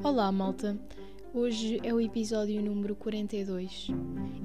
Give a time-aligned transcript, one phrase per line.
[0.00, 0.78] Olá, malta!
[1.34, 3.88] Hoje é o episódio número 42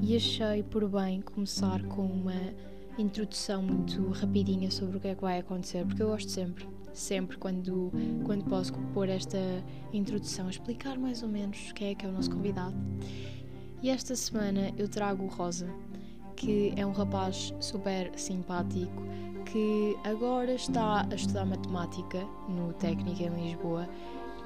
[0.02, 2.34] e achei por bem começar com uma
[2.98, 7.38] introdução muito rapidinha sobre o que é que vai acontecer, porque eu gosto sempre, sempre
[7.38, 7.92] quando,
[8.26, 9.38] quando posso pôr esta
[9.94, 12.76] introdução, explicar mais ou menos quem é que é o nosso convidado.
[13.84, 15.70] E esta semana eu trago o Rosa,
[16.36, 19.04] que é um rapaz super simpático
[19.46, 23.88] que agora está a estudar matemática no Técnico em Lisboa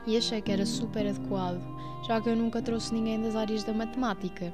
[0.07, 1.61] e achei que era super adequado,
[2.07, 4.53] já que eu nunca trouxe ninguém das áreas da matemática.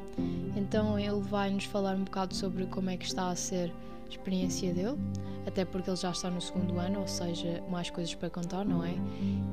[0.56, 3.72] Então ele vai nos falar um bocado sobre como é que está a ser
[4.10, 4.98] experiência dele,
[5.46, 8.84] até porque ele já está no segundo ano, ou seja, mais coisas para contar, não
[8.84, 8.94] é?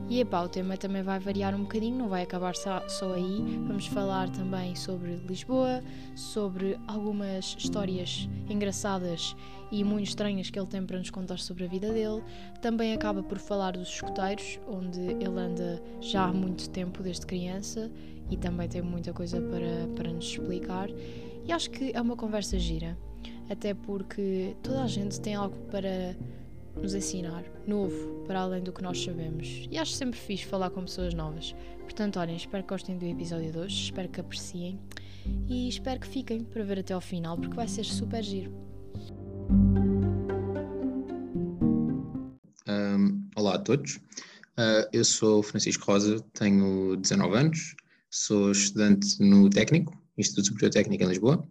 [0.08, 3.60] E epá, o tema também vai variar um bocadinho, não vai acabar só, só aí.
[3.66, 5.82] Vamos falar também sobre Lisboa,
[6.14, 9.34] sobre algumas histórias engraçadas
[9.70, 12.22] e muito estranhas que ele tem para nos contar sobre a vida dele.
[12.60, 17.90] Também acaba por falar dos escuteiros, onde ele anda já há muito tempo, desde criança,
[18.28, 20.88] e também tem muita coisa para, para nos explicar.
[21.44, 22.96] E acho que é uma conversa gira,
[23.50, 26.16] até porque toda a gente tem algo para
[26.80, 29.66] nos ensinar, novo, para além do que nós sabemos.
[29.68, 31.54] E acho sempre fixe falar com pessoas novas.
[31.80, 34.78] Portanto, olhem, espero que gostem do episódio de hoje, espero que apreciem
[35.48, 38.52] e espero que fiquem para ver até ao final, porque vai ser super giro.
[42.68, 47.74] Um, olá a todos, uh, eu sou Francisco Rosa, tenho 19 anos,
[48.08, 51.44] sou estudante no Técnico, Instituto Superior Técnico em Lisboa,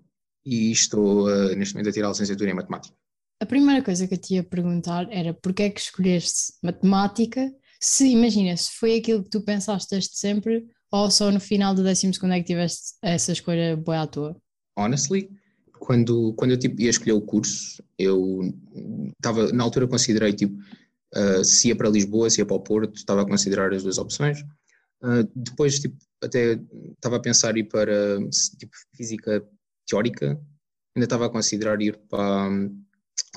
[0.50, 2.96] e estou uh, neste momento a tirar a licenciatura em Matemática.
[3.40, 7.54] A primeira coisa que eu te ia perguntar era porque é que escolheste matemática?
[7.80, 11.84] Se imagina, se foi aquilo que tu pensaste desde sempre ou só no final do
[11.84, 14.36] décimo segundo é que tiveste essa escolha boa à toa?
[14.76, 15.30] Honestly,
[15.80, 18.42] quando, quando eu tipo, ia escolher o curso, eu
[19.16, 20.58] estava, na altura considerei tipo,
[21.16, 24.00] uh, se ia para Lisboa, se ia para o Porto, estava a considerar as duas
[24.00, 24.42] opções.
[25.02, 26.60] Uh, depois, tipo, até
[26.96, 28.20] estava a pensar ir para
[28.58, 29.48] tipo, física
[29.90, 30.40] teórica,
[30.96, 32.50] ainda estava a considerar ir para,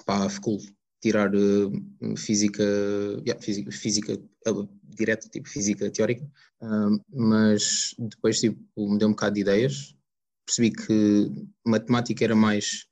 [0.05, 0.59] para a FCUL,
[1.01, 2.63] tirar uh, física,
[3.27, 4.15] yeah, física, física
[4.49, 6.29] uh, direta, tipo física teórica,
[7.11, 9.97] mas depois tipo, me deu um bocado de ideias,
[10.47, 11.31] percebi que
[11.67, 12.87] matemática era mais,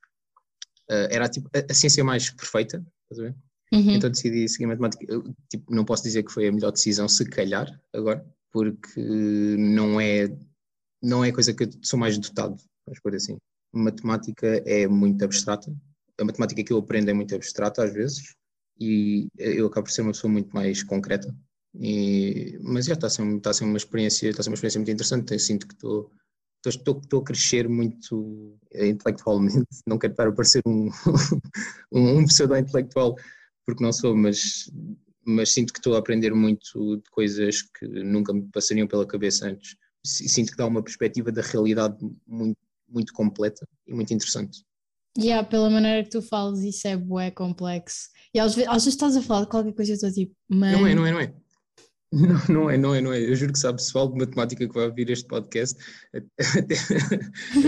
[0.88, 3.36] era tipo, a, a, ciência mais perfeita, estás a ver?
[3.72, 3.92] Uhum.
[3.92, 5.04] Então decidi seguir matemática.
[5.08, 9.00] Eu, tipo, não posso dizer que foi a melhor decisão, se calhar, agora, porque
[9.56, 10.28] não é,
[11.02, 12.56] não é coisa que eu sou mais dotado,
[12.86, 13.38] vamos por assim.
[13.72, 15.72] Matemática é muito abstrata,
[16.18, 18.34] a matemática que eu aprendo é muito abstrata às vezes
[18.78, 21.34] e eu acabo por ser uma pessoa muito mais concreta.
[21.74, 24.54] E, mas já está a, ser, está a ser uma experiência, está a ser uma
[24.54, 25.32] experiência muito interessante.
[25.32, 26.10] Eu sinto que estou,
[26.66, 29.66] estou, estou a crescer muito intelectualmente.
[29.86, 30.88] Não quero estar a parecer um,
[31.92, 33.14] um, um pseudo-intelectual,
[33.66, 34.70] porque não sou, mas,
[35.24, 39.46] mas sinto que estou a aprender muito de coisas que nunca me passariam pela cabeça
[39.46, 39.76] antes.
[40.04, 42.56] Sinto que dá uma perspectiva da realidade muito,
[42.90, 44.64] muito completa e muito interessante.
[45.18, 48.08] Yeah, pela maneira que tu falas, isso é bué complexo.
[48.32, 50.34] E às vezes, às vezes estás a falar de qualquer coisa e eu estou tipo,
[50.48, 50.72] mas...
[50.72, 51.34] Não é, não é, não é.
[52.12, 53.20] Não, não é, não é, não é.
[53.20, 55.78] Eu juro que sabe pessoal de matemática que vai ouvir este podcast
[56.58, 56.74] até,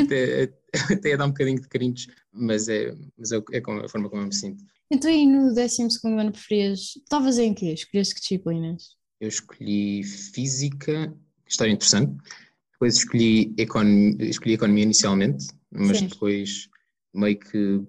[0.02, 0.52] até,
[0.92, 4.26] até, dar um bocadinho de carinhos, mas é, mas é, é a forma como eu
[4.26, 4.64] me sinto.
[4.90, 7.72] Então aí no 12 ano preferias, estavas em quê?
[7.72, 8.96] Escolheste que disciplinas?
[9.20, 11.14] Eu escolhi Física,
[11.48, 12.12] história interessante,
[12.82, 16.08] depois escolhi, econ, escolhi Economia inicialmente, mas Sim.
[16.08, 16.68] depois
[17.14, 17.80] meio que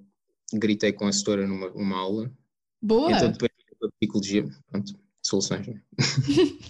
[0.53, 2.31] gritei com a assessora numa, numa aula.
[2.79, 3.11] Boa!
[3.11, 3.51] Então depois
[3.83, 4.93] a psicologia, pronto,
[5.25, 5.65] soluções.
[5.65, 5.81] Né?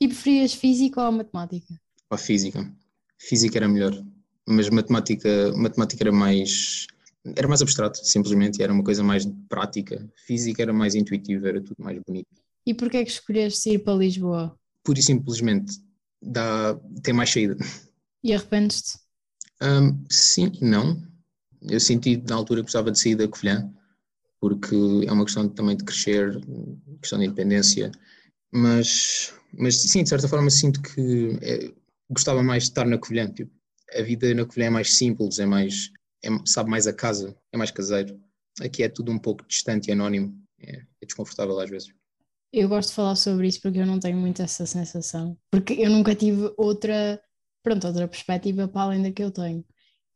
[0.00, 1.74] e preferias física ou matemática?
[2.10, 2.72] Ou física.
[3.18, 3.92] Física era melhor,
[4.46, 6.86] mas matemática, matemática era mais
[7.36, 10.06] era mais abstrato, simplesmente, era uma coisa mais prática.
[10.26, 12.28] Física era mais intuitiva, era tudo mais bonito.
[12.66, 14.54] E porquê é que escolheste ir para Lisboa?
[14.84, 15.82] Pura e simplesmente
[16.24, 17.56] dá, tem mais saída.
[18.22, 18.98] E arrependes-te?
[19.62, 21.00] Um, sim e não
[21.68, 23.70] eu senti na altura que precisava de sair da Covilhã,
[24.40, 24.74] porque
[25.06, 26.38] é uma questão também de crescer,
[27.00, 27.90] questão de independência,
[28.52, 31.72] mas, mas sim, de certa forma sinto que é,
[32.10, 33.50] gostava mais de estar na Covilhã, tipo,
[33.94, 35.90] a vida na Covilhã é mais simples, é mais,
[36.22, 38.20] é, sabe mais a casa, é mais caseiro.
[38.60, 41.88] Aqui é tudo um pouco distante e anónimo, é, é desconfortável às vezes.
[42.56, 45.90] Eu gosto de falar sobre isso porque eu não tenho muito essa sensação, porque eu
[45.90, 47.20] nunca tive outra,
[47.64, 49.64] pronto, outra perspectiva para além da que eu tenho.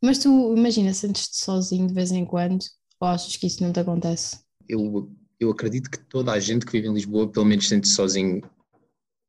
[0.01, 2.65] Mas tu, imagina, sentes-te sozinho de vez em quando
[3.01, 4.39] ou achas que isso não te acontece?
[4.69, 8.41] Eu, eu acredito que toda a gente que vive em Lisboa pelo menos sente-se sozinho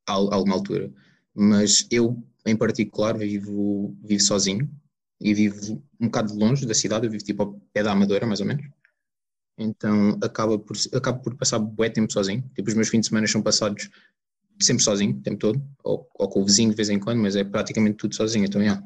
[0.08, 0.94] a, a alguma altura.
[1.34, 2.16] Mas eu,
[2.46, 4.70] em particular, vivo, vivo sozinho
[5.20, 8.40] e vivo um bocado longe da cidade, eu vivo tipo ao pé da Amadora, mais
[8.40, 8.68] ou menos.
[9.60, 12.50] Então acaba por, acaba por passar bué tempo sozinho.
[12.56, 13.90] Tipo, os meus fins de semana são passados
[14.62, 17.36] sempre sozinho, o tempo todo, ou, ou, com o vizinho de vez em quando, mas
[17.36, 18.84] é praticamente tudo sozinho, então, yeah,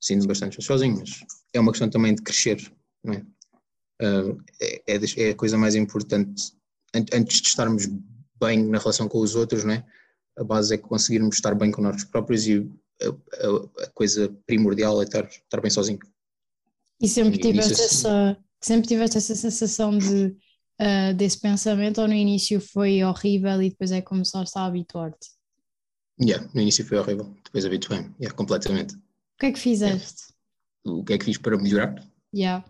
[0.00, 1.20] sinto bastante sozinho, mas
[1.52, 2.60] é uma questão também de crescer,
[3.02, 3.26] não é?
[4.00, 6.52] Uh, é, é, a coisa mais importante,
[6.94, 7.88] antes de estarmos
[8.40, 9.84] bem na relação com os outros, não é?
[10.38, 12.70] A base é conseguirmos estar bem com nós próprios e
[13.02, 15.98] a, a, a coisa primordial é estar, estar bem sozinho.
[17.00, 20.36] E sempre tiveste, essa, sempre tiveste essa sensação de,
[20.80, 25.28] uh, desse pensamento ou no início foi horrível e depois é que começaste a habituar-te?
[26.20, 28.94] Yeah, no início foi horrível, depois habituei-me, yeah, completamente.
[28.94, 30.32] O que é que fizeste?
[30.84, 31.00] Yeah.
[31.00, 31.94] O que é que fiz para melhorar?
[32.34, 32.64] Yeah.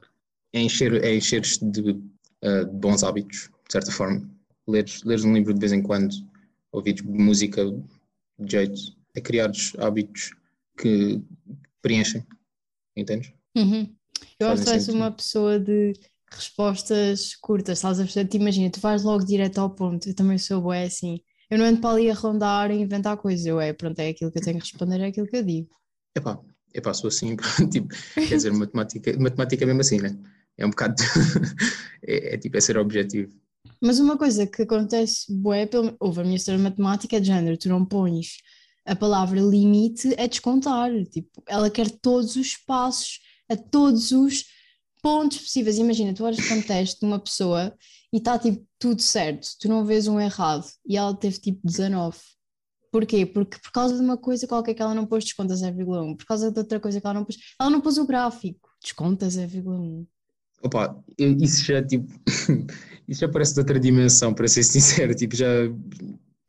[0.53, 4.29] É encher, é encher de, uh, de bons hábitos, de certa forma.
[4.67, 6.15] Leres, leres um livro de vez em quando,
[6.73, 7.65] ouvires música
[8.39, 8.81] de jeito,
[9.15, 10.35] é criar hábitos
[10.77, 11.23] que
[11.81, 12.25] preenchem,
[12.95, 13.33] entendes?
[13.57, 13.98] Uhum.
[14.39, 15.93] Eu acho que és uma pessoa de
[16.31, 18.29] respostas curtas, estás a perceber?
[18.29, 21.21] Te imagina, tu vais logo direto ao ponto, eu também sou boa assim.
[21.51, 24.31] Eu não ando para ali a rondar e inventar coisas, eu é, pronto, é aquilo
[24.31, 25.71] que eu tenho que responder, é aquilo que eu digo.
[26.15, 26.39] Epá,
[26.75, 27.37] epá, sou assim,
[27.73, 30.19] tipo, quer dizer, matemática, matemática é mesmo assim, né?
[30.59, 30.97] É um bocado,
[32.03, 33.33] é, é, tipo, é ser objetivo.
[33.81, 35.69] Mas uma coisa que acontece, bué,
[36.01, 38.39] houve a minha história de matemática é de género, tu não pões
[38.85, 44.45] a palavra limite a descontar, tipo, ela quer todos os passos, a todos os
[45.03, 45.79] pontos possíveis.
[45.79, 47.75] Imagina, tu olhas para um teste de uma pessoa
[48.13, 52.17] e está tipo tudo certo, tu não vês um errado e ela teve tipo 19.
[52.91, 53.27] Porquê?
[53.27, 56.51] Porque por causa de uma coisa qualquer que ela não pôs desconta 0,1, por causa
[56.51, 60.07] de outra coisa que ela não pôs, ela não pôs o gráfico, desconta 0,1.
[60.63, 62.11] Opa, isso já tipo,
[63.07, 65.47] isso já parece de outra dimensão, para ser sincero, tipo, já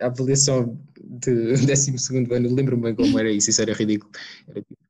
[0.02, 1.94] a avaliação de 12
[2.32, 4.12] ano, lembro-me bem como era isso, isso era ridículo.
[4.48, 4.89] Era tipo,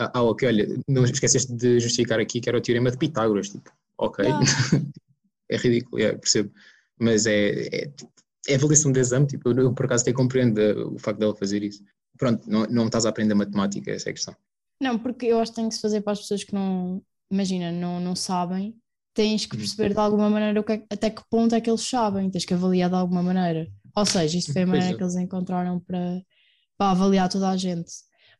[0.00, 3.50] ah, ah, ok, olha, não esqueceste de justificar aqui que era o teorema de Pitágoras,
[3.50, 4.24] tipo, ok,
[5.50, 6.50] é ridículo, yeah, percebo,
[6.98, 7.90] mas é, é,
[8.48, 11.84] é avaliação de exame, tipo, eu por acaso até compreendo o facto dela fazer isso.
[12.16, 14.36] Pronto, não, não estás a aprender matemática, essa é a questão.
[14.80, 17.70] Não, porque eu acho que tem que se fazer para as pessoas que não, imagina,
[17.70, 18.74] não, não sabem,
[19.14, 19.60] tens que uhum.
[19.60, 22.54] perceber de alguma maneira que, é, até que ponto é que eles sabem, tens que
[22.54, 23.68] avaliar de alguma maneira.
[23.94, 24.96] Ou seja, isto foi a maneira é.
[24.96, 26.22] que eles encontraram para,
[26.78, 27.90] para avaliar toda a gente.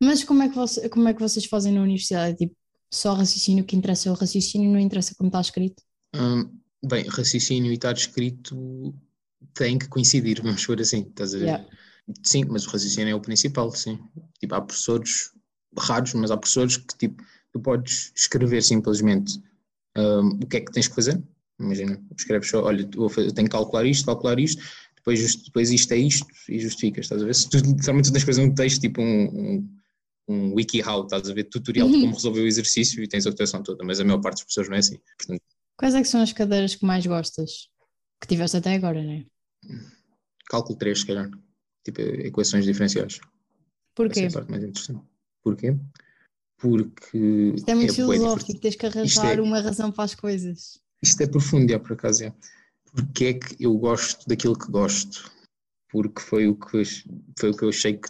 [0.03, 2.39] Mas como é, que você, como é que vocês fazem na universidade?
[2.39, 2.57] Tipo,
[2.91, 5.83] só raciocínio, que interessa é o raciocínio, não interessa como está escrito?
[6.15, 6.51] Hum,
[6.83, 8.95] bem, raciocínio e estar escrito
[9.55, 11.45] tem que coincidir, vamos por assim, estás a ver?
[11.45, 11.67] Yeah.
[12.23, 13.99] Sim, mas o raciocínio é o principal, sim.
[14.41, 15.33] Tipo, há professores
[15.79, 19.41] raros, mas há professores que tipo, tu podes escrever simplesmente
[19.97, 21.23] um, o que é que tens que fazer.
[21.59, 24.63] Imagina, escreves só, olha, eu tenho que calcular isto, calcular isto,
[24.97, 27.35] depois, depois isto é isto e justificas, estás a ver?
[27.35, 29.69] Se tu, literalmente tu tens que fazer um texto, tipo um, um
[30.31, 32.13] um WikiHow, estás a ver tutorial de como uhum.
[32.13, 34.77] resolver o exercício e tens a rotação toda, mas a maior parte das pessoas não
[34.77, 34.99] é assim.
[35.19, 35.43] Portanto...
[35.77, 37.69] Quais é que são as cadeiras que mais gostas?
[38.21, 39.25] Que tiveste até agora, não é?
[40.47, 41.31] Cálculo 3, se calhar.
[41.85, 43.21] Tipo, equações diferenciais.
[43.95, 44.21] Porquê?
[44.21, 45.05] Essa é a parte mais interessante.
[45.43, 45.77] Porquê?
[46.59, 47.53] Porque.
[47.57, 50.79] Isto é muito é filosófico, tens que arranjar é, uma razão para as coisas.
[51.03, 52.25] Isto é profundo, é, por acaso.
[52.25, 52.35] É.
[52.93, 55.31] Porque é que eu gosto daquilo que gosto?
[55.89, 56.85] Porque foi o que,
[57.39, 58.09] foi o que eu achei que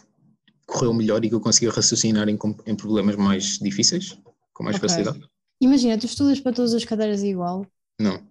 [0.71, 4.17] correu melhor e que eu consegui raciocinar em, em problemas mais difíceis,
[4.53, 4.87] com mais okay.
[4.87, 5.29] facilidade.
[5.59, 7.67] Imagina, tu estudas para todas as cadeiras igual?
[7.99, 8.25] Não,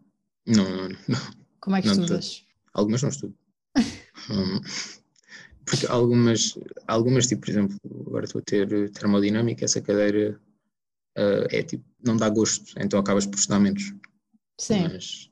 [0.47, 0.89] não, não.
[0.89, 1.21] não.
[1.61, 2.45] Como é que não estudas?
[2.73, 3.35] Algumas não estudo.
[4.31, 4.61] um,
[5.65, 10.41] porque algumas, algumas, tipo, por exemplo, agora estou a ter termodinâmica, essa cadeira
[11.17, 13.95] uh, é tipo, não dá gosto, então acabas por estudar menos.
[14.59, 14.89] Sim.
[14.93, 15.31] Mas,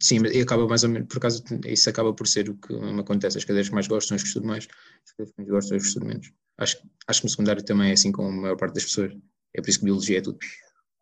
[0.00, 3.00] sim, e acaba mais ou menos, por acaso, isso acaba por ser o que me
[3.00, 3.38] acontece.
[3.38, 4.68] As cadeiras que mais gosto são as que estudo mais,
[5.04, 6.32] as cadeiras que mais gosto são as que estudo menos.
[6.58, 9.12] Acho, acho que no secundário também é assim com a maior parte das pessoas.
[9.54, 10.38] É por isso que biologia é tudo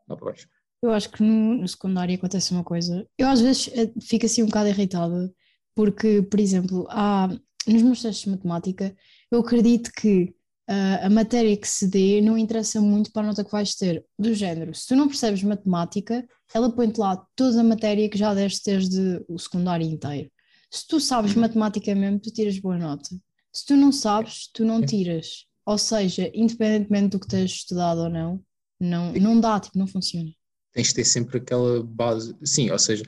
[0.09, 0.49] lá para baixo.
[0.83, 3.07] Eu acho que no, no secundário acontece uma coisa.
[3.19, 5.35] Eu às vezes eh, fico assim um bocado irritada,
[5.75, 7.29] porque, por exemplo, há,
[7.67, 8.95] nos meus testes de matemática,
[9.31, 10.36] eu acredito que
[10.69, 14.05] a matéria que se dê não interessa muito para a nota que vais ter.
[14.19, 18.35] Do género, se tu não percebes matemática, ela põe-te lá toda a matéria que já
[18.35, 20.31] deste desde o secundário inteiro.
[20.71, 23.09] Se tu sabes matemática mesmo, tu tiras boa nota.
[23.53, 25.47] Se tu não sabes, tu não tiras.
[25.65, 28.41] Ou seja, independentemente do que tens estudado ou não,
[28.79, 30.31] não, não dá, tipo, não funciona.
[30.73, 33.05] Tens de ter sempre aquela base, sim, ou seja,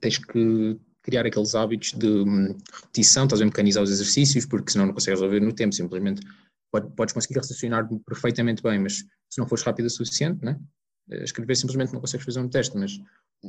[0.00, 4.86] tens que criar aqueles hábitos de hum, repetição, estás a mecanizar os exercícios, porque senão
[4.86, 6.22] não consegues resolver no tempo, simplesmente
[6.70, 10.58] podes conseguir raciocinar perfeitamente bem, mas se não fores rápido o suficiente, né?
[11.24, 13.00] escrever simplesmente não consegues fazer um teste, mas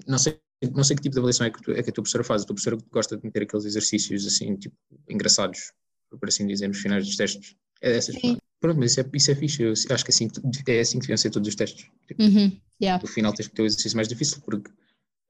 [0.08, 0.40] não sei,
[0.74, 2.42] não sei que tipo de avaliação é que, tu, é que a tua professora faz.
[2.42, 4.75] A tua professora gosta de meter aqueles exercícios assim, tipo,
[5.10, 5.72] engraçados,
[6.10, 7.56] por assim dizer, nos finais dos testes.
[7.82, 8.16] É dessas.
[8.16, 8.38] Sim.
[8.60, 9.63] Pronto, mas isso é, isso é fixe.
[9.63, 10.30] Eu acho que assim,
[10.68, 11.88] é assim que deviam ser todos os testes.
[12.08, 12.60] Tipo, uhum.
[12.82, 13.01] yeah.
[13.01, 14.70] No final tens que ter o exercício mais difícil, porque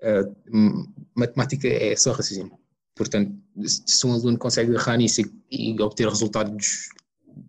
[0.04, 2.60] uh, matemática é só raciocínio.
[2.94, 3.34] Portanto,
[3.66, 6.90] se um aluno consegue agarrar nisso e, e, obter resultados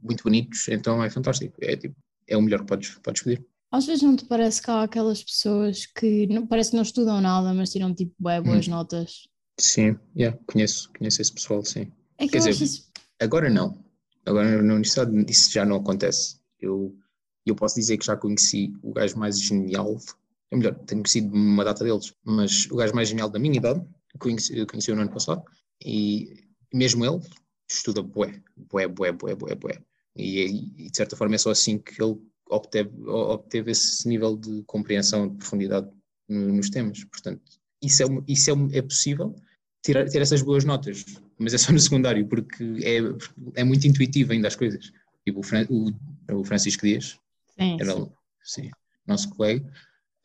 [0.03, 1.55] muito bonitos, então é fantástico.
[1.61, 1.97] É, tipo,
[2.27, 3.45] é o melhor que podes, podes pedir.
[3.71, 7.21] Às vezes não te parece que há aquelas pessoas que não, parece que não estudam
[7.21, 8.73] nada, mas tiram tipo bué, boas hum.
[8.73, 9.29] notas?
[9.59, 11.91] Sim, yeah, conheço, conheço esse pessoal, sim.
[12.19, 12.91] É que Quer dizer, isso...
[13.21, 13.83] agora não.
[14.27, 16.39] Agora na universidade isso já não acontece.
[16.61, 16.95] Eu,
[17.47, 19.97] eu posso dizer que já conheci o gajo mais genial,
[20.51, 23.83] é melhor, tenho conhecido uma data deles, mas o gajo mais genial da minha idade,
[24.19, 25.43] conheci, conheci no ano passado,
[25.85, 27.21] e mesmo ele
[27.75, 29.83] estuda bué, bué, bué, bué, bué, bué.
[30.17, 30.41] E,
[30.77, 32.17] e de certa forma é só assim que ele
[32.51, 35.89] obteve, obteve esse nível de compreensão, de profundidade
[36.29, 37.05] nos temas.
[37.05, 37.43] Portanto,
[37.83, 39.35] isso é, isso é, é possível,
[39.83, 41.05] ter, ter essas boas notas,
[41.39, 44.93] mas é só no secundário, porque é, é muito intuitivo ainda as coisas.
[45.25, 45.91] Tipo, o, Fran, o,
[46.33, 47.19] o Francisco Dias,
[47.59, 48.11] sim, era sim.
[48.45, 48.71] Sim,
[49.07, 49.65] nosso colega,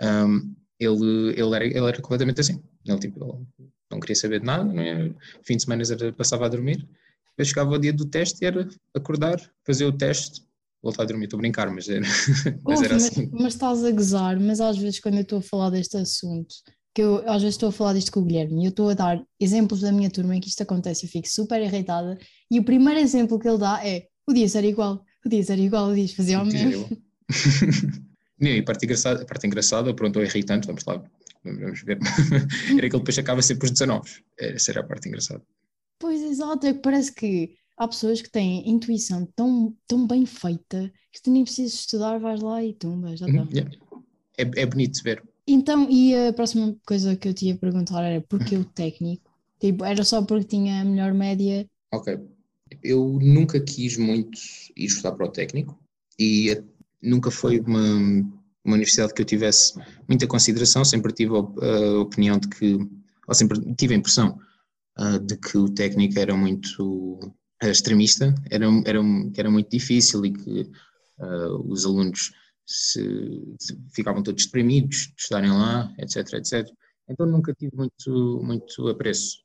[0.01, 2.62] um, ele, ele, era, ele era completamente assim.
[2.86, 3.46] Ele, tipo,
[3.92, 5.13] não queria saber de nada, não é?
[5.44, 5.84] fim de semana
[6.16, 6.88] passava a dormir,
[7.38, 10.41] depois chegava o dia do teste e era acordar, fazer o teste,
[10.82, 11.25] voltar a dormir.
[11.25, 12.01] Estou a brincar, mas era,
[12.65, 13.29] mas, era assim.
[13.32, 16.56] Mas, mas estás a gozar, mas às vezes quando eu estou a falar deste assunto,
[16.96, 18.96] que eu às vezes estou a falar disto com o Guilherme e eu estou a
[18.96, 22.17] dar exemplos da minha turma em que isto acontece e fico super irritada
[22.50, 25.60] e o primeiro exemplo que ele dá é o dia ser igual, o dia ser
[25.60, 26.89] igual, o dia fazia o mesmo.
[28.39, 31.03] Não, e a parte engraçada, a parte engraçada, pronto, ou irritante, vamos lá,
[31.44, 32.00] vamos ver,
[32.77, 35.44] era que ele depois acaba sempre os 19, essa era a parte engraçada.
[36.00, 40.92] Pois, exato, é que parece que há pessoas que têm intuição tão, tão bem feita
[41.12, 43.48] que tu nem precisas estudar, vais lá e tumba, já está.
[43.51, 43.72] Yeah.
[44.38, 45.24] É, é bonito de ver.
[45.48, 49.32] Então, e a próxima coisa que eu te ia perguntar era porquê o técnico?
[49.60, 51.68] Tipo, era só porque tinha a melhor média?
[51.92, 52.20] Ok.
[52.84, 54.38] Eu nunca quis muito
[54.75, 55.80] ir estudar para o técnico
[56.20, 56.62] e
[57.01, 57.96] nunca foi uma,
[58.63, 62.77] uma universidade que eu tivesse muita consideração, sempre tive a, opinião de que,
[63.27, 64.38] ou sempre tive a impressão
[65.00, 67.20] uh, de que o técnico era muito
[67.63, 69.00] uh, extremista, era, era,
[69.36, 70.72] era muito difícil e que
[71.20, 72.32] uh, os alunos
[72.66, 76.70] se, se ficavam todos deprimidos de estarem lá, etc, etc.
[77.10, 79.38] Então nunca tive muito, muito apreço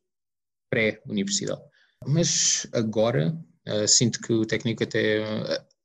[0.71, 1.63] pré-universidade.
[2.07, 5.23] Mas agora uh, sinto que o técnico até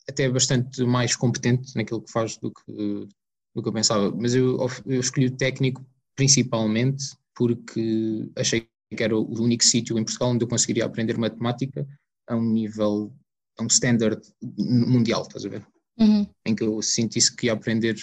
[0.09, 3.07] até é bastante mais competente naquilo que faz do que,
[3.53, 4.09] do que eu pensava.
[4.15, 7.03] Mas eu, eu escolhi o técnico principalmente
[7.35, 11.87] porque achei que era o único sítio em Portugal onde eu conseguiria aprender matemática
[12.27, 13.13] a um nível,
[13.57, 14.21] a um standard
[14.57, 15.65] mundial, estás a ver?
[15.99, 16.27] Uhum.
[16.45, 17.95] Em que eu sentisse que ia aprender,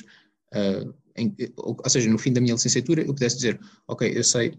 [0.55, 4.25] uh, em, ou, ou seja, no fim da minha licenciatura eu pudesse dizer, ok, eu
[4.25, 4.59] sei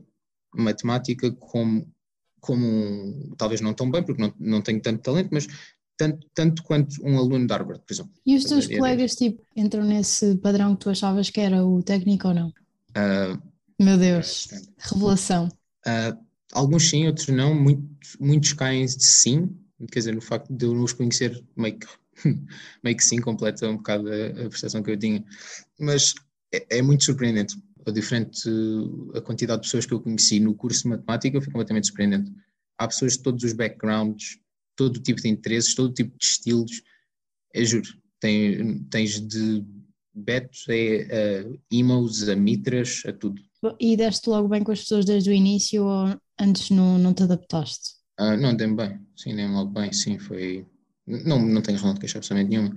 [0.56, 1.86] matemática como
[2.46, 5.48] como talvez não tão bem, porque não, não tenho tanto talento, mas
[5.98, 8.12] tanto, tanto quanto um aluno de Harvard, por exemplo.
[8.24, 12.28] E os teus colegas tipo, entram nesse padrão que tu achavas que era o técnico
[12.28, 12.50] ou não?
[12.50, 13.42] Uh,
[13.80, 15.50] Meu Deus, é, revelação.
[15.88, 16.18] Uh,
[16.52, 17.88] alguns sim, outros não, muito,
[18.20, 19.56] muitos caem de sim,
[19.92, 21.88] quer dizer, no facto de eu não os conhecer meio que,
[22.84, 25.24] meio que sim, completa um bocado a, a percepção que eu tinha,
[25.80, 26.16] mas
[26.54, 27.56] é, é muito surpreendente.
[27.86, 28.50] A diferente
[29.14, 32.32] a quantidade de pessoas que eu conheci no curso de matemática foi completamente surpreendente.
[32.80, 34.40] Há pessoas de todos os backgrounds,
[34.76, 36.82] todo tipo de interesses, todo tipo de estilos.
[37.54, 37.88] É juro,
[38.20, 39.64] tem, tens de
[40.16, 43.40] betos a, a emos, a mitras, a tudo.
[43.80, 47.24] E deste logo bem com as pessoas desde o início ou antes não, não te
[47.24, 47.96] adaptaste?
[48.18, 50.66] Ah, não, dei bem, sim, dei logo bem, sim, foi...
[51.06, 52.76] Não, não tenho razão de queixar absolutamente nenhuma.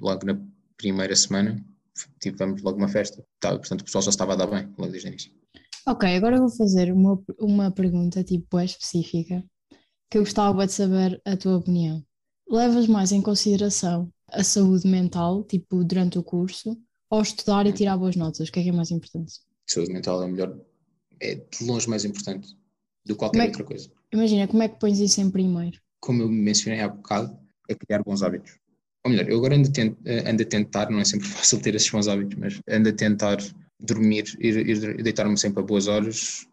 [0.00, 0.40] Logo na
[0.76, 1.64] primeira semana
[2.20, 5.08] tivemos logo uma festa, tá, portanto o pessoal já estava a dar bem, logo desde
[5.08, 5.32] o início.
[5.86, 9.44] Ok, agora vou fazer uma, uma pergunta tipo é específica
[10.10, 12.04] que eu gostava de saber a tua opinião.
[12.48, 16.78] Levas mais em consideração a saúde mental, tipo, durante o curso,
[17.10, 18.48] ou estudar e tirar boas notas?
[18.48, 19.34] O que é que é mais importante?
[19.66, 20.58] Saúde mental é melhor,
[21.20, 22.56] é de longe mais importante
[23.04, 23.90] do que qualquer é que, outra coisa.
[24.12, 25.78] Imagina, como é que pões isso em primeiro?
[26.00, 27.36] Como eu mencionei há bocado,
[27.68, 28.58] é criar bons hábitos.
[29.04, 31.74] Ou melhor, eu agora ando a, tent, ando a tentar, não é sempre fácil ter
[31.74, 33.38] esses bons hábitos, mas ando a tentar
[33.80, 36.46] dormir, ir, ir deitar-me sempre a boas horas,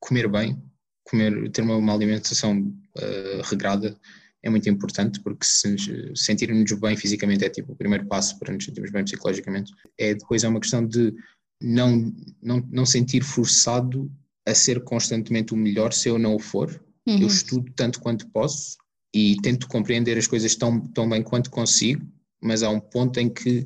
[0.00, 0.60] comer bem,
[1.04, 3.96] comer, ter uma, uma alimentação uh, regrada
[4.42, 5.76] é muito importante porque se
[6.14, 9.72] sentirmos bem fisicamente é tipo o primeiro passo para nos sentirmos bem psicologicamente.
[9.98, 11.12] É depois é uma questão de
[11.60, 14.10] não, não, não sentir forçado
[14.46, 16.68] a ser constantemente o melhor se eu não o for.
[17.06, 17.20] Uhum.
[17.20, 18.76] Eu estudo tanto quanto posso
[19.14, 22.06] e tento compreender as coisas tão, tão bem quanto consigo,
[22.40, 23.60] mas há um ponto em que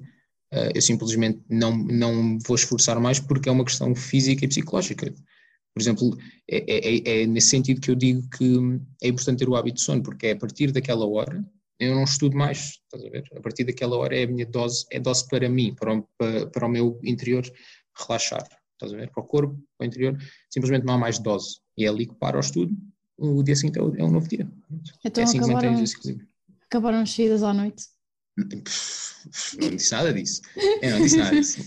[0.53, 5.13] uh, eu simplesmente não, não vou esforçar mais porque é uma questão física e psicológica.
[5.75, 6.17] Por exemplo,
[6.49, 8.57] é, é, é, é, nesse sentido que eu digo que
[9.03, 11.45] é importante ter o hábito de sono, porque é a partir daquela hora
[11.79, 13.25] eu não estudo mais, estás a ver?
[13.35, 16.47] A partir daquela hora é a minha dose, é dose para mim, para o, para,
[16.47, 17.43] para o meu interior
[17.97, 19.11] relaxar, estás a ver?
[19.11, 20.17] Para o corpo, para o interior,
[20.49, 21.61] simplesmente não há mais dose.
[21.77, 22.75] E é ali que para o estudo
[23.21, 24.51] o dia seguinte é, o, é um novo dia.
[25.05, 26.27] Então é assim acabaram, que mantém
[26.63, 27.85] acabaram as saídas à noite?
[28.37, 30.41] Não disse nada disso.
[30.81, 31.61] Eu não disse nada disso.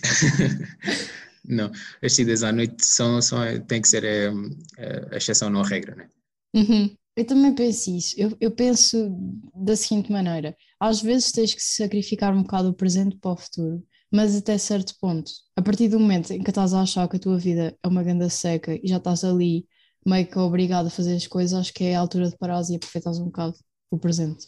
[1.46, 5.68] não, as saídas à noite são, são, tem que ser a, a exceção, não a
[5.68, 6.10] regra, né?
[6.56, 6.96] Uhum.
[7.16, 8.16] Eu também penso isso.
[8.18, 9.16] Eu, eu penso
[9.54, 13.86] da seguinte maneira: às vezes tens que sacrificar um bocado o presente para o futuro,
[14.14, 15.32] mas até certo ponto.
[15.56, 18.04] A partir do momento em que estás a achar que a tua vida é uma
[18.04, 19.66] ganda seca e já estás ali
[20.06, 22.76] meio que obrigado a fazer as coisas, acho que é a altura de parar e
[22.76, 23.56] aproveitares um bocado
[23.90, 24.48] o presente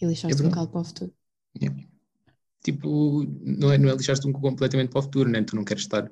[0.00, 1.12] e lixares-te é um bocado para o futuro.
[1.60, 1.82] Yeah.
[2.62, 5.42] Tipo, não é, não é lixar-te completamente para o futuro, né?
[5.42, 6.08] Tu não queres estar,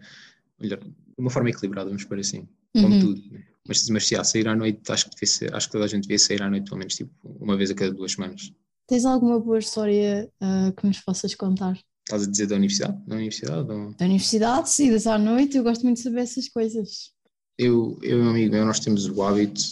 [0.61, 3.01] melhor, de uma forma equilibrada, vamos por assim, como uhum.
[3.01, 3.23] tudo.
[3.31, 3.45] Né?
[3.67, 6.03] Mas, mas se há sair à noite, acho que, ser, acho que toda a gente
[6.03, 8.53] devia sair à noite pelo menos tipo, uma vez a cada duas semanas.
[8.89, 11.79] Tens alguma boa história uh, que nos possas contar?
[12.05, 12.99] Estás a dizer da universidade?
[13.07, 13.71] Da universidade?
[13.71, 13.95] Ou...
[13.95, 17.13] Da universidade, saídas à noite, eu gosto muito de saber essas coisas.
[17.59, 19.63] Eu, eu e um amigo meu, nós temos o hábito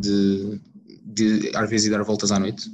[0.00, 0.60] de,
[1.04, 2.70] de às vezes ir dar voltas à noite.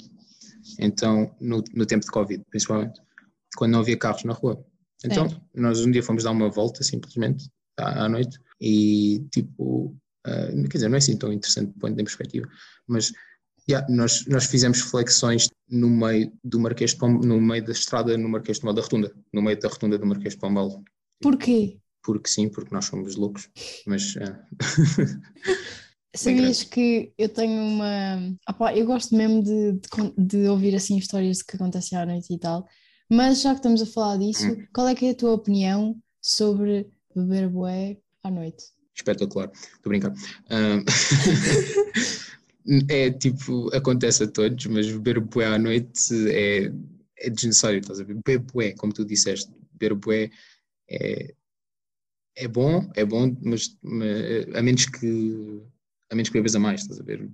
[0.78, 3.00] Então, no, no tempo de Covid, principalmente,
[3.56, 4.64] quando não havia carros na rua.
[5.04, 9.94] Então, nós um dia fomos dar uma volta, simplesmente, à, à noite, e tipo,
[10.26, 12.48] Uh, quer dizer, não é assim tão interessante ponto de perspectiva,
[12.86, 13.12] mas
[13.68, 18.16] yeah, nós, nós fizemos flexões no meio do Marquês de Pombal, no meio da estrada
[18.16, 20.82] no Marquês de Pombal da Rotunda, no meio da rotunda do Marquês de Pombal.
[21.20, 21.78] Porquê?
[22.02, 23.48] Porque sim, porque nós somos loucos,
[23.86, 24.14] mas...
[26.14, 26.18] Uh...
[26.18, 28.36] Sabias que eu tenho uma...
[28.46, 32.38] Opa, eu gosto mesmo de, de, de, ouvir assim histórias que acontecem à noite e
[32.38, 32.68] tal,
[33.10, 34.66] mas já que estamos a falar disso, hum.
[34.74, 38.62] qual é que é a tua opinião sobre beber bué à noite?
[38.94, 39.50] espetacular.
[39.54, 40.12] Estou a brincar.
[40.50, 40.84] Um,
[42.88, 46.72] é tipo, acontece a todos, mas beber bué à noite é,
[47.18, 48.14] é desnecessário, estás a ver?
[48.14, 50.30] Beber bué, como tu disseste, beber bué
[50.88, 51.34] é,
[52.36, 55.62] é bom, é bom, mas, mas, a menos que
[56.10, 57.26] a menos que bebas a mais, estás a ver?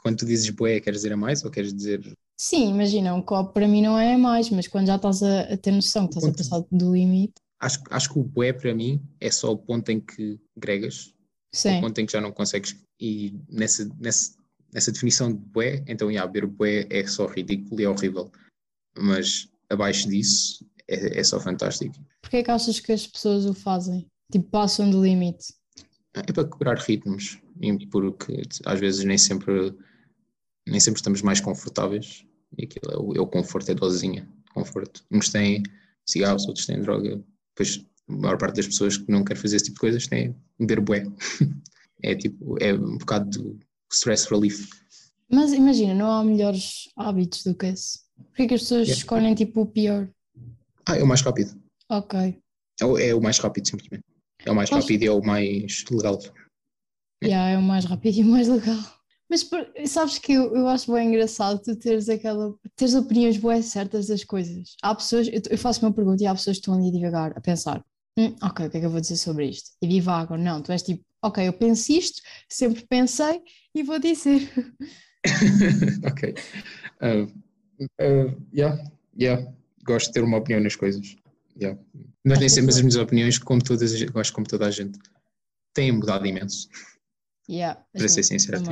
[0.00, 2.00] quando tu dizes bué, queres dizer a mais ou queres dizer...
[2.38, 5.40] Sim, imagina, um copo para mim não é a mais, mas quando já estás a,
[5.40, 7.34] a ter noção que estás a passar do limite...
[7.58, 11.12] Acho, acho que o bué para mim é só o ponto em que gregas,
[11.52, 11.78] Sim.
[11.78, 12.76] o ponto em que já não consegues.
[12.98, 14.34] E nessa, nessa,
[14.72, 18.30] nessa definição de bué, então, yeah, beber bué é só ridículo e é horrível.
[18.98, 21.94] Mas abaixo disso é, é só fantástico.
[22.20, 24.06] Porquê é que achas que as pessoas o fazem?
[24.30, 25.54] Tipo, passam do limite?
[26.14, 27.40] É para quebrar ritmos,
[27.90, 29.74] porque às vezes nem sempre,
[30.66, 32.24] nem sempre estamos mais confortáveis.
[32.58, 35.04] E aquilo é o, é o conforto, é dosinha, conforto.
[35.10, 35.62] Uns têm
[36.04, 37.22] cigarros, outros têm droga,
[37.54, 40.34] Pois a maior parte das pessoas que não quer fazer esse tipo de coisas tem
[40.58, 41.04] beber bué.
[42.02, 43.58] é tipo, é um bocado
[43.92, 44.68] stress relief.
[45.30, 48.00] Mas imagina, não há melhores hábitos do que esse.
[48.16, 48.98] Porquê que as pessoas yeah.
[48.98, 50.08] escolhem tipo o pior?
[50.86, 51.60] Ah, é o mais rápido.
[51.88, 52.38] Ok.
[52.80, 54.04] É o, é o mais rápido, simplesmente.
[54.44, 56.18] É o mais rápido e é o mais legal.
[57.22, 57.26] É.
[57.26, 58.78] Yeah, é o mais rápido e o mais legal.
[59.28, 59.48] Mas
[59.86, 62.52] sabes que eu, eu acho bem engraçado tu teres aquela.
[62.74, 64.74] teres opiniões boas certas das coisas.
[64.82, 67.32] Há pessoas, eu, eu, faço uma pergunta e há pessoas que estão ali a divagar,
[67.36, 67.84] a pensar,
[68.18, 69.70] hum, ok, o que é que eu vou dizer sobre isto?
[69.80, 70.36] E divagam.
[70.36, 73.42] Não, tu és tipo, ok, eu penso isto, sempre pensei
[73.74, 74.50] e vou dizer.
[76.04, 76.34] ok.
[77.02, 77.24] Uh,
[77.82, 78.82] uh, yeah,
[79.18, 79.52] yeah.
[79.84, 81.16] Gosto de ter uma opinião nas coisas.
[81.60, 81.80] Yeah.
[82.24, 84.98] Nós nem sempre as minhas opiniões, como todas, acho como toda a gente,
[85.74, 86.68] têm mudado imenso.
[87.48, 88.62] Yeah, para ser sincero,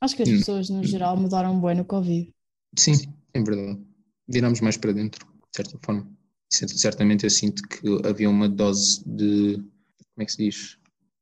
[0.00, 0.38] Acho que as hum.
[0.38, 2.32] pessoas no geral mudaram bem no Covid.
[2.76, 2.92] Sim,
[3.34, 3.78] é verdade.
[4.26, 6.10] Viramos mais para dentro, de certa forma.
[6.50, 10.78] Certamente eu sinto que havia uma dose de, como é que se diz,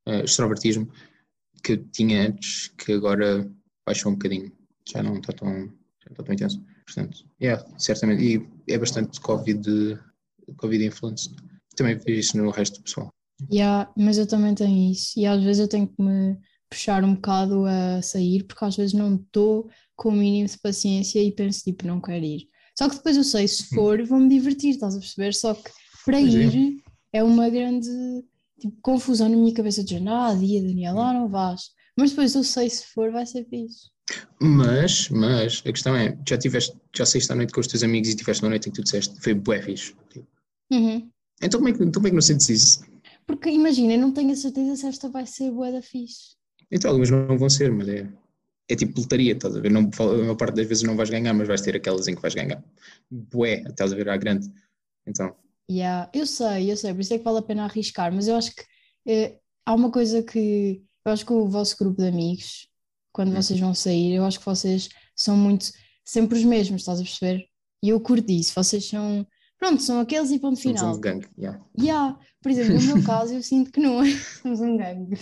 [0.09, 0.91] uh, extrovertismo
[1.63, 3.51] que eu tinha antes, que agora
[3.87, 4.53] baixou um bocadinho.
[4.89, 6.63] Já não está tão, já está tão intenso.
[6.85, 8.23] Portanto, yeah, certamente.
[8.23, 9.99] E é bastante Covid,
[10.57, 11.31] COVID influence.
[11.77, 13.11] Também vejo isso no resto do pessoal.
[13.51, 15.19] Yeah, mas eu também tenho isso.
[15.19, 16.37] E às vezes eu tenho que me
[16.69, 21.23] puxar um bocado a sair, porque às vezes não estou com o mínimo de paciência
[21.23, 22.49] e penso tipo, não quero ir.
[22.79, 25.35] Só que depois eu sei, se for, vou-me divertir, estás a perceber?
[25.35, 25.71] Só que
[26.05, 26.39] para pois é.
[26.39, 26.83] ir
[27.13, 27.19] é.
[27.19, 27.25] é.
[27.25, 27.91] uma grande
[28.61, 31.71] tipo, confusão na minha cabeça de dizer, ah, dia, Daniel, lá não vais.
[31.97, 33.91] Mas depois eu sei, se for, vai ser isso.
[34.41, 38.09] Mas, mas, a questão é, já tiveste, já saíste à noite com os teus amigos
[38.09, 39.95] e tiveste uma noite em que tu disseste, foi bué fixe.
[40.73, 41.11] Uhum.
[41.43, 42.85] Então como, é que, então como é que não sentes isso?
[43.27, 46.37] Porque imagina, eu não tenho a certeza se esta vai ser bué da fixe.
[46.71, 48.09] Então, algumas não vão ser, mas é,
[48.69, 49.71] é tipo lotaria, estás a ver?
[49.71, 52.23] Não, a maior parte das vezes não vais ganhar, mas vais ter aquelas em que
[52.23, 52.63] vais ganhar.
[53.11, 54.51] Bué, estás a ver, à grande.
[55.07, 55.35] Então.
[55.71, 58.35] Yeah, eu sei, eu sei, por isso é que vale a pena arriscar, mas eu
[58.35, 58.65] acho que
[59.07, 62.69] eh, há uma coisa que eu acho que o vosso grupo de amigos,
[63.13, 63.41] quando uhum.
[63.41, 65.71] vocês vão sair, eu acho que vocês são muito
[66.05, 67.47] sempre os mesmos, estás a perceber?
[67.85, 69.25] E eu curto isso, vocês são,
[69.61, 70.79] pronto, são aqueles e ponto final.
[70.79, 71.65] Somos um gangue, yeah.
[71.79, 72.19] yeah.
[72.43, 74.11] Por exemplo, no meu caso, eu sinto que não é,
[74.43, 75.17] somos um gangue.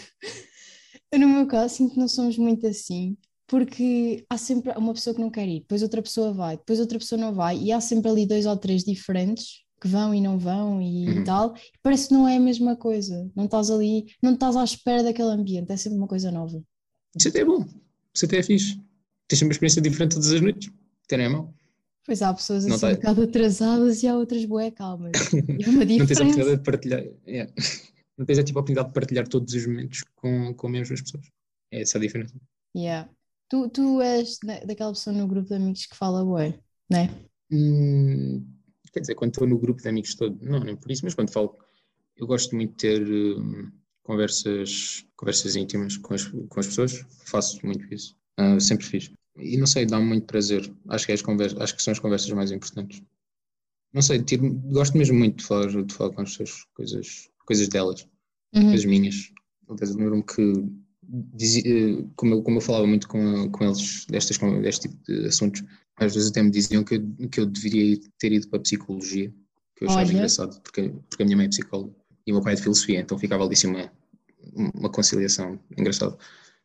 [1.13, 3.19] Eu, no meu caso, sinto que não somos muito assim.
[3.47, 6.99] porque há sempre uma pessoa que não quer ir, depois outra pessoa vai, depois outra
[6.99, 10.39] pessoa não vai, e há sempre ali dois ou três diferentes que vão e não
[10.39, 11.25] vão e Uhum.
[11.25, 13.31] tal, e parece que não é a mesma coisa.
[13.35, 16.63] Não estás ali, não estás à espera daquele ambiente, é sempre uma coisa nova.
[17.17, 17.65] Isso até é bom.
[18.15, 18.81] Isso até é fixe.
[19.29, 20.71] Tens uma experiência diferente todas as noites.
[21.07, 21.55] Terem a mão.
[22.05, 25.13] Pois há pessoas Não assim tá- um bocado atrasadas e há outras bué calmas.
[25.67, 26.25] É uma Não tens a diferença.
[26.25, 27.05] oportunidade de partilhar.
[27.27, 27.53] yeah.
[28.17, 31.03] Não tens a, tipo, a oportunidade de partilhar todos os momentos com, com as mesmas
[31.03, 31.25] pessoas.
[31.71, 32.35] É essa a diferença.
[32.77, 33.09] Yeah.
[33.49, 36.59] Tu, tu és da- daquela pessoa no grupo de amigos que fala bué,
[36.91, 37.11] né?
[37.51, 38.45] Hum,
[38.99, 41.33] quer dizer, quando estou no grupo de amigos todo, não, nem por isso, mas quando
[41.33, 41.57] falo,
[42.17, 43.71] eu gosto muito de ter hum,
[44.03, 49.11] conversas, conversas íntimas com as, com as pessoas, faço muito isso, Ah, sempre fiz.
[49.37, 51.99] E não sei, dá-me muito prazer, acho que, é as conversas, acho que são as
[51.99, 53.03] conversas mais importantes.
[53.93, 57.69] Não sei, tiro- gosto mesmo muito de falar, de falar com as pessoas, coisas, coisas
[57.69, 58.07] delas,
[58.55, 58.63] Uhum.
[58.71, 59.33] coisas minhas.
[59.69, 60.43] Eu lembro-me que,
[62.17, 65.63] como, eu, como eu falava muito com, com eles destas, con- deste tipo de assuntos,
[65.97, 69.33] às vezes até me diziam que eu, que eu deveria ter ido para a psicologia,
[69.77, 70.13] que eu achava Olha.
[70.13, 71.95] engraçado, porque, porque a minha mãe é psicóloga
[72.27, 73.91] e o meu pai é de filosofia, então ficava ali assim uma,
[74.75, 76.17] uma conciliação engraçada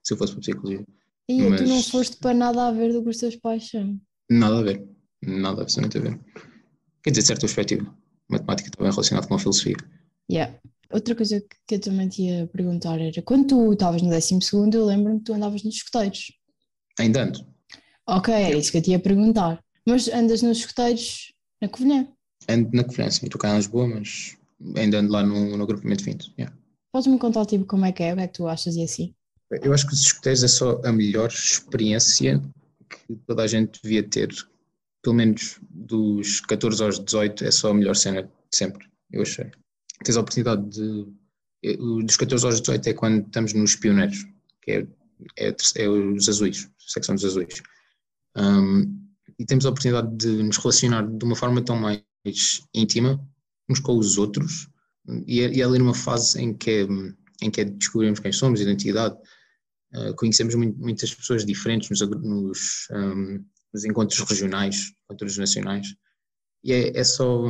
[0.03, 0.85] se eu fosse para a psicologia.
[1.29, 3.99] E tu não Mas- foste para nada a ver do que os teus pais são.
[4.29, 4.85] Nada a ver,
[5.25, 6.19] nada absolutamente a ver.
[7.01, 7.95] Quer dizer, de certa perspectiva,
[8.29, 9.75] matemática bem relacionada com a filosofia.
[10.29, 10.57] Yeah.
[10.93, 14.85] Outra coisa que- eu também te ia perguntar era, quando tu estavas no 12º, eu
[14.85, 16.31] lembro-me que tu andavas nos escuteiros.
[16.99, 17.39] Ainda ando,
[18.07, 19.63] Ok, era isso que eu te ia perguntar.
[19.87, 22.07] Mas andas nos escuteiros na Covilhã.
[22.49, 24.37] ando na conferência, estou cá em Lisboa, mas
[24.75, 26.33] ainda ando lá no, no agrupamento 20.
[26.37, 26.55] yeah.
[26.91, 29.15] Podes-me contar tipo como é que é, o que é que tu achas e assim?
[29.61, 32.41] Eu acho que os escuteiros é só a melhor experiência
[32.89, 34.29] que toda a gente devia ter,
[35.01, 39.49] pelo menos dos 14 aos 18, é só a melhor cena de sempre, eu achei.
[40.03, 41.07] Tens a oportunidade de.
[41.63, 44.25] eh, Dos 14 aos 18 é quando estamos nos pioneiros,
[44.61, 44.87] que é,
[45.37, 47.61] é, a é os azuis, secção dos azuis.
[48.35, 48.99] Um,
[49.39, 52.01] e temos a oportunidade de nos relacionar de uma forma tão mais
[52.73, 53.19] íntima
[53.69, 54.67] uns com os outros,
[55.27, 56.87] e é, e é ali numa fase em que, é-
[57.45, 59.15] em que é descobrirmos quem somos, identidade,
[59.95, 65.85] Uh, conhecemos muito- muitas pessoas diferentes nos, nos, um, nos encontros regionais, encontros nacionais,
[66.63, 67.45] e é, é só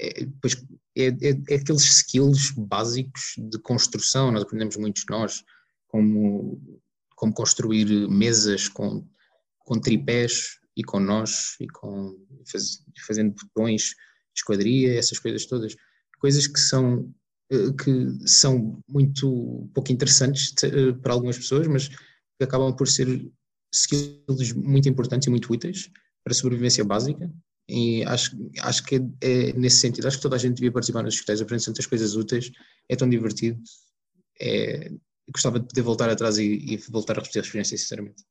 [0.00, 0.60] é, depois,
[0.96, 5.42] é, é- é aqueles skills básicos de construção, nós aprendemos muitos nós,
[5.88, 6.60] como,
[7.16, 9.06] como construir mesas com,
[9.58, 12.16] com tripés e com nós, e com
[12.50, 15.76] faz- fazendo botões de esquadria, essas coisas todas,
[16.18, 17.12] coisas que são
[17.50, 23.30] eh, que são muito pouco interessantes eh, para algumas pessoas, mas que acabam por ser
[23.72, 25.90] skills muito importantes e muito úteis
[26.24, 27.30] para a sobrevivência básica.
[27.68, 31.02] E acho, acho que é, é nesse sentido, acho que toda a gente devia participar
[31.02, 32.50] nos escuteiros, aprende tantas coisas úteis,
[32.88, 33.60] é tão divertido.
[34.40, 34.90] É,
[35.32, 38.22] gostava de poder voltar atrás e, e voltar a repetir a experiência, sinceramente.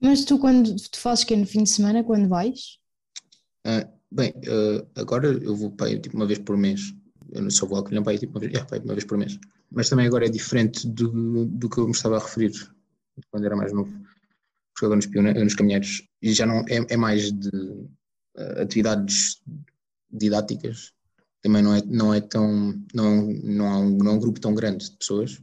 [0.00, 2.78] Mas tu quando tu fazes que no fim de semana, quando vais?
[3.64, 6.94] Ah, bem, ah, agora eu vou para aí, tipo uma vez por mês.
[7.30, 8.94] Eu não só vou ao Colhão para aí, tipo, uma vez, yeah, para aí uma
[8.94, 9.38] vez por mês.
[9.70, 12.52] Mas também agora é diferente do, do que eu me estava a referir
[13.30, 13.90] quando era mais novo.
[14.74, 17.50] Porque agora nos, nos caminheiros e já não é, é mais de
[18.60, 19.40] atividades
[20.10, 20.92] didáticas.
[21.42, 22.74] Também não é, não é tão.
[22.94, 25.40] Não, não, há um, não é um grupo tão grande de pessoas.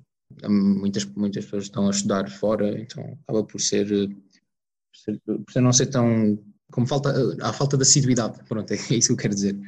[0.48, 3.92] Muitas, muitas pessoas estão a estudar fora, então acaba por ser.
[3.92, 6.40] eh, Por ser, por ser não ser tão
[6.72, 9.60] como falta, há falta de assiduidade, pronto, é isso que eu quero dizer.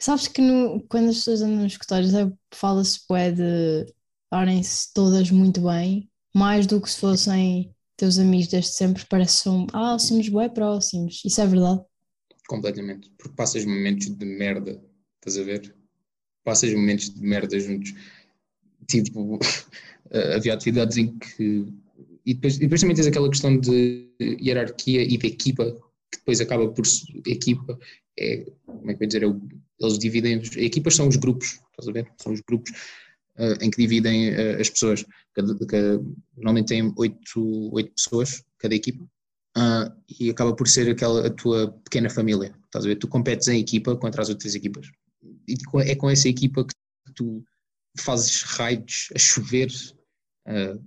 [0.00, 1.74] Sabes que no- quando as pessoas andam nos
[2.14, 3.86] é- fala-se bué de
[4.30, 9.42] darem-se todas muito bem, mais do que se fossem teus amigos desde sempre, parece que
[9.44, 11.82] são, ah, somos bué próximos, isso é verdade.
[12.48, 14.82] Completamente, porque passas momentos de merda,
[15.16, 15.74] estás a ver?
[16.42, 17.92] Passas momentos de merda juntos.
[18.88, 19.38] Tipo,
[20.34, 21.66] havia atividades em que.
[22.24, 24.08] E depois, e depois também tens aquela questão de
[24.40, 25.70] hierarquia e de equipa,
[26.10, 26.84] que depois acaba por.
[27.26, 27.78] Equipa
[28.18, 28.50] é.
[28.64, 29.22] Como é que eu ia dizer?
[29.24, 29.42] É o-
[29.80, 30.42] eles dividem.
[30.56, 32.10] Equipas são os grupos, estás a ver?
[32.16, 32.72] São os grupos
[33.36, 35.04] ah, em que dividem ah, as pessoas.
[35.34, 36.02] Cada, cada-
[36.34, 39.06] normalmente tem oito, oito pessoas, cada equipa.
[39.60, 42.54] Ah, e acaba por ser aquela a tua pequena família.
[42.66, 42.96] Estás a ver?
[42.96, 44.88] Tu competes em equipa contra as outras equipas.
[45.48, 47.44] E é com essa equipa que tu
[47.98, 49.68] fazes raids a chover,
[50.46, 50.78] ah,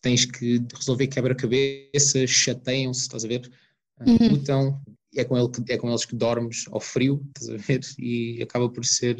[0.00, 3.52] tens que resolver quebra-cabeças, chateiam-se, estás a ver?
[4.00, 4.28] Ah, Uhum.
[4.30, 4.80] Lutam,
[5.14, 7.80] é com, ele que, é com eles que dormes ao frio, estás a ver?
[7.98, 9.18] E acaba por ser,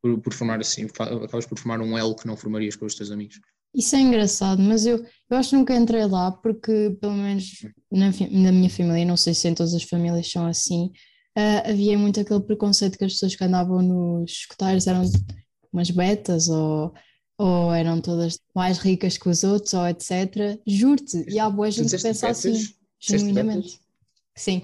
[0.00, 3.10] por, por formar assim, acabas por formar um elo que não formarias com os teus
[3.10, 3.40] amigos.
[3.74, 8.10] Isso é engraçado, mas eu, eu acho que nunca entrei lá porque, pelo menos na,
[8.30, 10.92] na minha família, não sei se em todas as famílias são assim,
[11.36, 15.02] ah, havia muito aquele preconceito que as pessoas que andavam nos escuteiros eram
[15.72, 16.92] umas betas ou,
[17.38, 20.60] ou eram todas mais ricas que os outros ou etc.
[20.66, 22.52] Juro-te, e há boa gente que pensa assim.
[22.52, 22.74] betas?
[23.00, 23.80] Genuinamente.
[24.36, 24.62] Sim.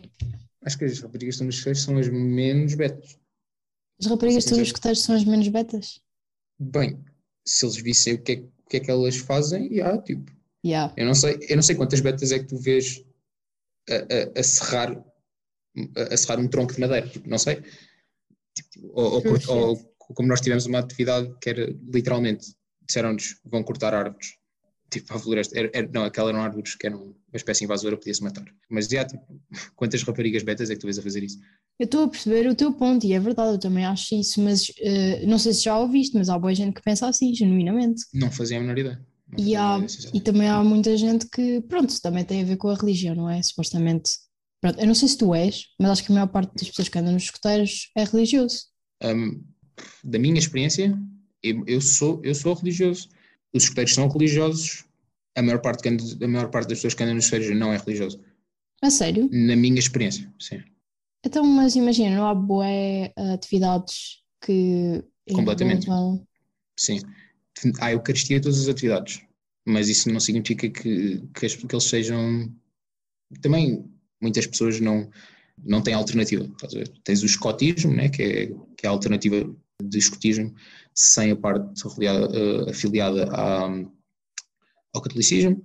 [0.63, 3.19] Acho que as raparigas que estão nos escuteiros são as menos betas.
[4.01, 4.63] As raparigas Sim, todos sim.
[4.63, 6.01] os escuteiros são as menos betas?
[6.59, 7.03] Bem,
[7.45, 10.31] se eles vissem o que é, o que, é que elas fazem, já, tipo,
[10.65, 10.93] Yeah.
[10.97, 13.03] eu não sei, eu não sei quantas betas é que tu vês
[13.89, 14.93] a, a, a serrar
[15.97, 17.63] a, a serrar um tronco de madeira, tipo, não sei.
[18.55, 22.55] Tipo, ou, ou, ou como nós tivemos uma atividade que era literalmente,
[22.87, 24.37] disseram-nos vão cortar árvores.
[24.91, 28.23] Tipo, a floresta, era, era- não, aquela eram árvores que eram uma espécie invasora, podia-se
[28.23, 28.45] matar.
[28.71, 29.23] Mas já, tipo,
[29.77, 31.39] quantas raparigas betas é que tu vês a fazer isso?
[31.79, 34.67] Eu estou a perceber o teu ponto e é verdade, eu também acho isso, mas
[34.79, 38.03] eh, não sei se já ouviste, mas há boa gente que pensa assim, genuinamente.
[38.15, 39.01] Não fazia a menor ideia.
[39.39, 39.79] E, há,
[40.15, 43.29] e também há muita gente que, pronto, também tem a ver com a religião, não
[43.31, 43.43] é?
[43.43, 44.11] Supostamente.
[44.61, 46.89] Pronto, eu não sei se tu és, mas acho que a maior parte das pessoas
[46.89, 48.63] que andam nos escuteiros é religioso.
[49.05, 49.45] Hum,
[50.03, 50.99] da minha experiência,
[51.43, 53.09] eu, eu sou, eu sou religioso.
[53.55, 54.85] Os escuteiros são religiosos.
[55.37, 58.21] A maior parte, a maior parte das pessoas que andam nos escuteiros não é religioso.
[58.83, 59.29] A sério?
[59.33, 60.63] Na minha experiência, sim.
[61.25, 65.87] Então, mas imagina, não há boé atividades que Completamente.
[65.87, 66.27] envolvam-
[66.79, 67.01] Sim.
[67.81, 69.21] Há Eucaristia em todas as atividades,
[69.67, 72.53] mas isso não significa que, que, que eles sejam.
[73.43, 73.85] Também
[74.21, 75.11] muitas pessoas não,
[75.65, 76.49] não têm alternativa.
[77.03, 80.55] Tens o escotismo, né, que, é, que é a alternativa de escotismo,
[80.95, 83.71] sem a parte afiliada, eh, à-
[84.95, 85.63] ao catolicismo,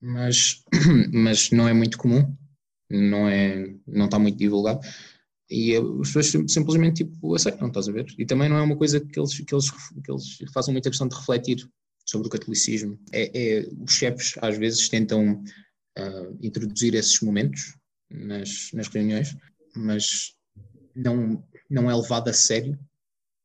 [0.00, 0.62] mas,
[1.12, 2.34] mas não é muito comum,
[2.90, 4.80] não, é, não está muito divulgado.
[5.50, 8.06] E eh, as pessoas sim- simplesmente tipo, aceitam, estás a ver?
[8.18, 11.08] E também não é uma coisa que eles, que eles, que eles façam muita questão
[11.08, 11.68] de refletir
[12.06, 12.98] sobre o catolicismo.
[13.12, 15.42] É, é- os chefes às vezes tentam
[15.98, 17.76] ah, introduzir esses momentos
[18.10, 19.36] nas, nas reuniões,
[19.76, 20.34] mas
[20.94, 22.78] não, não é levado a sério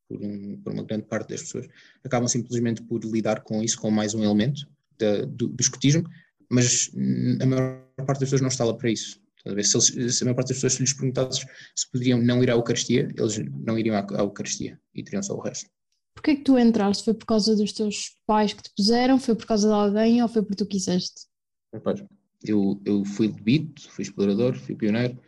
[0.07, 1.67] por, um- por uma grande parte das pessoas.
[2.03, 6.03] Acabam simplesmente por lidar com isso como mais um elemento da- do, do escotismo,
[6.49, 9.19] mas hum, a maior parte das pessoas não está lá para isso.
[9.63, 12.49] Se, eles- se a maior parte das pessoas se lhes perguntasses se poderiam não ir
[12.49, 15.69] à Eucaristia, eles não iriam à, à Eucaristia e teriam só o resto.
[16.15, 17.03] Porquê é que tu entraste?
[17.03, 19.19] Foi por causa dos teus pais que te puseram?
[19.19, 21.27] Foi por causa de alguém ou foi porque tu quiseste?
[21.73, 22.03] Rapaz,
[22.43, 25.19] eu, eu fui lobito, fui explorador, fui pioneiro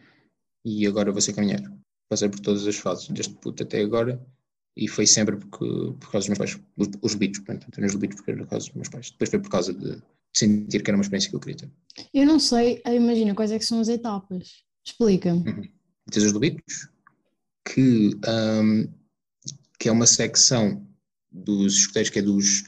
[0.65, 1.77] e agora vou ser caminheiro.
[2.09, 4.25] Passei por todas as fases, desde puto até agora,
[4.77, 5.65] e foi sempre porque,
[5.99, 6.59] por causa dos meus pais.
[6.77, 9.09] Os, os portanto, entrei nos porque era por causa dos meus pais.
[9.11, 10.01] Depois foi por causa de
[10.35, 11.71] sentir que era uma experiência que eu queria ter.
[12.13, 14.63] Eu não sei, ah, imagina quais é que são as etapas.
[14.85, 15.71] Explica-me.
[16.11, 16.89] Tens os lobitos,
[17.65, 18.85] que, ahm,
[19.79, 20.87] que é uma secção
[21.31, 22.63] dos escuteiros que é dos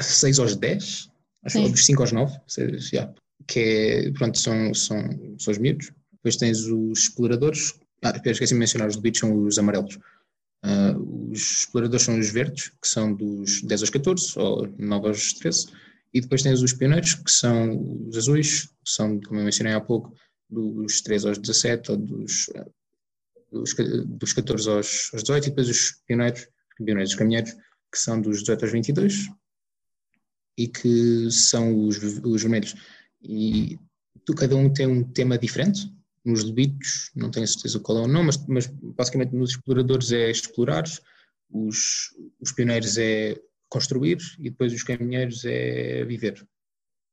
[0.00, 1.10] 6 aos 10,
[1.44, 3.14] acho que é dos 5 aos 9, seja, já,
[3.46, 5.02] que é, pronto, são, são,
[5.38, 5.90] são os miúdos.
[6.12, 9.98] Depois tens os exploradores, ah, esqueci de mencionar, os lobitos são os amarelos.
[10.62, 15.32] Ah, os exploradores são os verdes, que são dos 10 aos 14, ou 9 aos
[15.34, 15.68] 13,
[16.12, 19.80] e depois tens os pioneiros, que são os azuis, que são, como eu mencionei há
[19.80, 20.14] pouco,
[20.48, 22.50] dos 13 aos 17, ou dos,
[23.52, 23.74] dos,
[24.06, 28.40] dos 14 aos, aos 18, e depois os pioneiros, pioneiros, os caminheiros, que são dos
[28.40, 29.28] 18 aos 22,
[30.58, 32.74] e que são os, os vermelhos.
[33.22, 33.78] E
[34.24, 35.90] tu, cada um tem um tema diferente.
[36.24, 40.30] Nos lobitos, não tenho certeza qual é o nome, mas, mas basicamente nos exploradores é
[40.30, 40.84] explorar,
[41.50, 43.36] os, os pioneiros é
[43.68, 46.46] construir e depois os caminheiros é viver,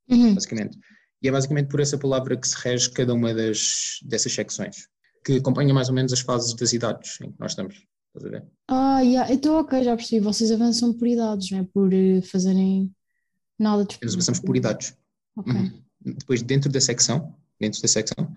[0.10, 0.34] Uhum.
[0.34, 0.78] basicamente.
[1.22, 4.88] E é basicamente por essa palavra que se rege cada uma das, dessas secções,
[5.26, 7.76] que acompanha mais ou menos as fases das idades em que nós estamos.
[8.16, 8.48] Estás a ver?
[8.68, 9.32] Ah, yeah.
[9.32, 10.24] então ok, já percebi.
[10.24, 11.64] Vocês avançam por idades, não é?
[11.64, 12.92] Por eh, fazerem
[13.60, 14.96] nada de Nós avançamos por idades.
[15.36, 15.54] Ok.
[15.54, 15.84] Uhum.
[16.02, 18.34] Depois, dentro da secção, dentro da secção,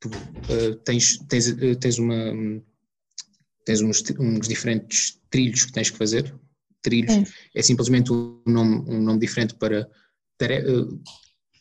[0.00, 0.08] tu,
[0.48, 2.16] eh, tens, tens, eh, tens uma
[3.64, 6.32] tens uns, uns diferentes trilhos que tens que fazer.
[6.82, 7.24] Trilhos Sim.
[7.54, 9.90] é simplesmente um nome, um nome diferente para
[10.38, 10.86] tare- eh,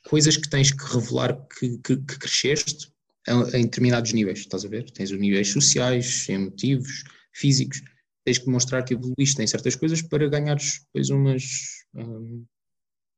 [0.10, 2.92] coisas que tens que revelar que, que, que cresceste
[3.28, 4.92] a- em determinados níveis, estás a ver?
[4.92, 7.82] Tens os níveis sociais, emotivos, físicos,
[8.24, 11.44] tens que mostrar que evoluíste em certas coisas para ganhares depois umas,
[11.96, 12.46] hum,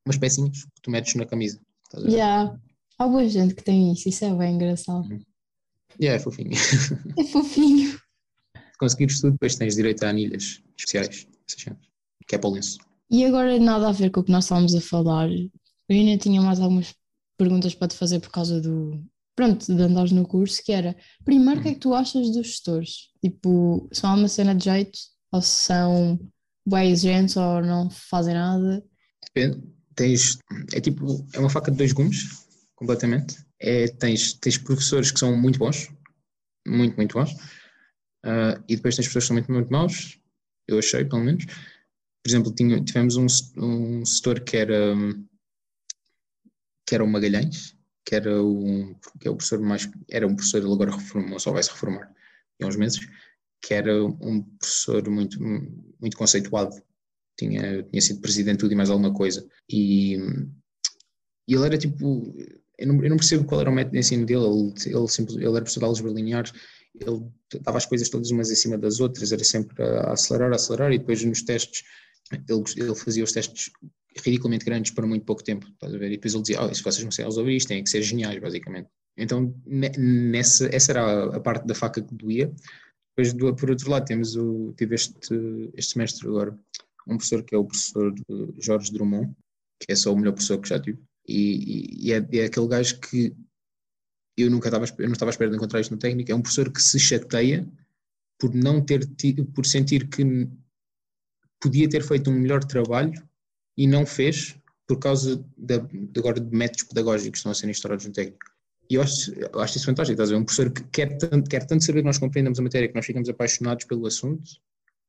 [0.05, 1.59] umas pecinhas que tu metes na camisa.
[1.83, 2.13] Estás a ver?
[2.15, 2.59] Yeah.
[2.99, 5.07] Há boa gente que tem isso, isso é bem engraçado.
[6.01, 6.51] Yeah, é fofinho.
[7.17, 7.91] É fofinho.
[7.91, 11.27] Se conseguires tudo, depois tens direito a anilhas especiais,
[12.27, 12.77] que é para o lenço.
[13.09, 15.29] E agora nada a ver com o que nós estávamos a falar.
[15.29, 15.49] Eu
[15.89, 16.93] ainda tinha mais algumas
[17.37, 19.03] perguntas para te fazer por causa do.
[19.35, 22.47] Pronto, de andares no curso, que era, primeiro, o que é que tu achas dos
[22.47, 23.09] gestores?
[23.23, 24.97] Tipo, são uma cena de jeito?
[25.31, 26.19] Ou se são
[26.65, 28.83] bem exigentes ou não fazem nada?
[29.23, 29.61] Depende.
[29.95, 30.39] Tens,
[30.73, 32.46] é tipo, é uma faca de dois gumes,
[32.77, 33.45] completamente.
[33.59, 35.91] É, tens, tens professores que são muito bons,
[36.65, 37.35] muito, muito bons,
[38.23, 40.19] ah, e depois tens professores que são muito, muito maus,
[40.67, 41.45] eu achei, pelo menos.
[41.45, 43.25] Por exemplo, tinha, tivemos um,
[43.57, 44.93] um setor que era,
[46.85, 50.57] que era o Magalhães, que era um, que é o professor mais, era um professor,
[50.59, 52.13] ele agora reformou, só vai se reformar
[52.59, 52.99] em uns meses,
[53.61, 55.39] que era um professor muito,
[55.99, 56.75] muito conceituado,
[57.37, 60.15] tinha, tinha sido presidente tudo e mais alguma coisa, e,
[61.47, 62.33] e ele era tipo,
[62.77, 65.35] eu não, eu não, percebo qual era o método de ensino dele, ele, ele, sempre,
[65.35, 66.53] ele era professor de álgebra lineares,
[66.99, 67.23] ele
[67.61, 70.91] dava as coisas todas umas em cima das outras, era sempre a acelerar, a acelerar,
[70.91, 71.83] e depois nos testes,
[72.31, 73.71] ele, ele fazia os testes
[74.23, 76.07] ridiculamente grandes para muito pouco tempo, estás a ver?
[76.07, 78.39] E depois ele dizia, oh, se vocês não sabem resolver isto, têm que ser geniais,
[78.39, 78.89] basicamente.
[79.17, 82.53] Então, nessa, essa era a, parte da faca que doía.
[83.15, 85.17] Depois, do, por outro lado, temos o, tive este,
[85.75, 86.57] este semestre agora
[87.07, 88.13] um professor que é o professor
[88.59, 89.33] Jorge Drummond,
[89.79, 92.99] que é só o melhor professor que já tive, e, e é, é, aquele gajo
[92.99, 93.35] que
[94.37, 96.41] eu nunca estava, eu não estava à espera de encontrar isto no técnico, é um
[96.41, 97.67] professor que se chateia
[98.39, 99.07] por não ter
[99.53, 100.23] por sentir que
[101.59, 103.21] podia ter feito um melhor trabalho
[103.75, 104.55] e não fez
[104.87, 108.45] por causa de, de agora de métodos pedagógicos que estão a ser instaurados no técnico.
[108.89, 110.39] E eu acho, eu acho isso fantástico, estás a ver?
[110.39, 113.05] Um professor que quer tanto, quer tanto saber que nós compreendemos a matéria, que nós
[113.05, 114.49] ficamos apaixonados pelo assunto,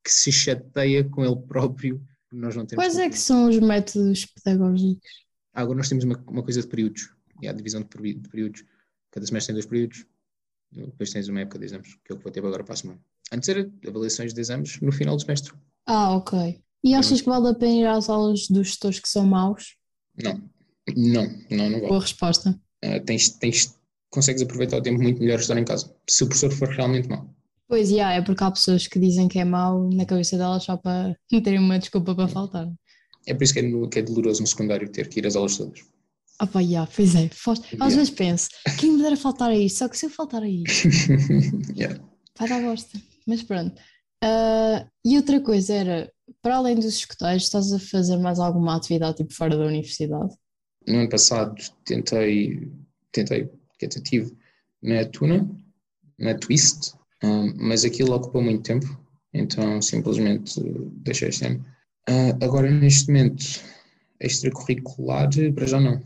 [0.03, 2.03] que se chateia com ele próprio
[2.33, 2.85] nós não temos.
[2.85, 5.28] Quais é que são os métodos pedagógicos?
[5.59, 7.11] Agora nós temos uma, uma coisa de períodos,
[7.43, 8.65] e a divisão de períodos.
[9.11, 10.07] Cada semestre tem dois períodos,
[10.71, 12.77] depois tens uma época de exames, que é o que vou ter agora para a
[12.77, 13.01] semana.
[13.33, 15.53] Antes era avaliações de exames no final do semestre.
[15.85, 16.61] Ah, ok.
[16.85, 19.77] E achas que vale a pena ir às aulas dos gestores que são maus?
[20.23, 20.41] Não,
[20.97, 21.89] não, não, não vale.
[21.89, 22.51] Boa resposta.
[22.85, 23.77] Uh, tens, tens,
[24.11, 27.29] consegues aproveitar o tempo muito melhor estar em casa, se o professor for realmente mau.
[27.67, 30.77] Pois, yeah, é porque há pessoas que dizem que é mau na cabeça delas só
[30.77, 32.73] para terem uma desculpa para faltar.
[33.29, 35.57] É por isso que é, que é doloroso no secundário ter que ir às aulas
[35.57, 35.81] todas.
[36.39, 37.29] Ah pá, yeah, pois é.
[37.47, 37.97] Às yeah.
[37.97, 39.79] vezes penso, quem me dera faltar a isto?
[39.79, 40.89] Só que se eu faltar a isto,
[41.77, 42.01] yeah.
[42.39, 42.99] vai dar bosta.
[43.27, 43.75] Mas pronto.
[44.25, 49.19] Uh, e outra coisa era, para além dos escuteiros, estás a fazer mais alguma atividade
[49.19, 50.35] tipo fora da universidade?
[50.87, 52.71] No ano passado tentei,
[53.13, 53.49] tentei,
[54.05, 54.37] tive
[54.83, 55.49] na Tuna,
[56.19, 58.87] na Twist, um, mas aquilo ocupou muito tempo,
[59.35, 60.61] então simplesmente
[61.03, 61.65] deixei este ano.
[62.09, 63.45] Uh, agora, neste momento,
[64.19, 66.03] extracurricular, para já não.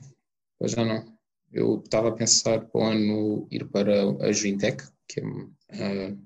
[0.58, 1.04] Para já não.
[1.52, 6.18] Eu estava a pensar para o ano ir para a Juintec, que é, uh,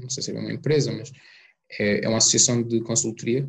[0.00, 1.12] não sei se é uma empresa, mas
[1.78, 3.48] é, é uma associação de consultoria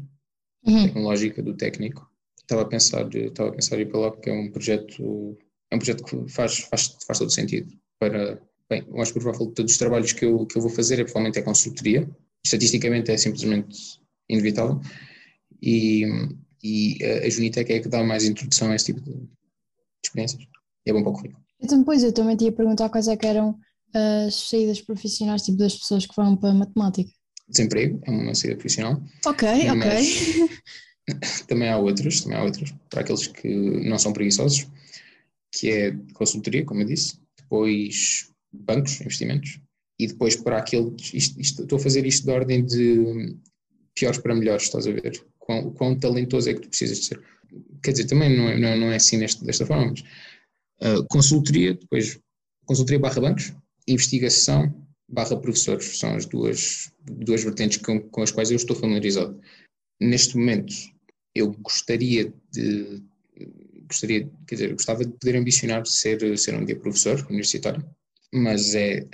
[0.65, 0.87] uhum.
[0.87, 2.09] tecnológica do técnico.
[2.41, 5.37] Estava a pensar, estava a pensar ir para lá porque é um projeto,
[5.69, 9.55] é um projeto que faz, faz, faz todo sentido para, bem, eu acho que provavelmente
[9.55, 12.09] todos os trabalhos que eu, que eu vou fazer é provavelmente é consultoria,
[12.43, 14.81] estatisticamente é simplesmente inevitável
[15.61, 16.05] e,
[16.63, 19.15] e a Junitec é que dá mais introdução a esse tipo de
[20.03, 20.43] experiências.
[20.85, 21.43] E é bom para o currículo.
[21.59, 23.57] Então, depois eu também tinha perguntar quais é que eram
[23.93, 27.09] as saídas profissionais, tipo das pessoas que vão para a matemática
[27.47, 29.01] desemprego, é uma saída profissional.
[29.25, 30.49] Ok, ok.
[31.47, 33.47] também há outras, também há outras, para aqueles que
[33.87, 34.67] não são preguiçosos,
[35.51, 39.59] que é consultoria, como eu disse, depois bancos, investimentos,
[39.99, 43.35] e depois para aqueles, isto, isto, estou a fazer isto de ordem de
[43.95, 45.23] piores para melhores, estás a ver?
[45.47, 47.23] Quão, quão talentoso é que tu precisas de ser.
[47.81, 50.01] Quer dizer, também não é, não, não é assim neste, desta forma, mas
[50.81, 52.19] uh, consultoria, depois
[52.65, 53.53] consultoria barra bancos,
[53.87, 59.39] investigação, barra professores, são as duas, duas vertentes com, com as quais eu estou familiarizado.
[60.01, 60.73] Neste momento,
[61.33, 63.01] eu gostaria de,
[63.87, 67.89] gostaria, quer dizer, gostava de poder ambicionar ser, ser um dia professor universitário,
[68.33, 69.07] mas é,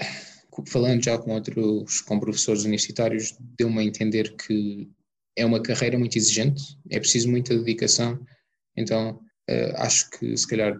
[0.65, 4.89] falando já com outros, com professores universitários, deu-me a entender que
[5.35, 8.19] é uma carreira muito exigente, é preciso muita dedicação,
[8.75, 9.19] então
[9.49, 10.79] uh, acho que se calhar